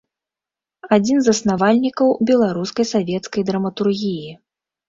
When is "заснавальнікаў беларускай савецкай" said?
1.29-3.41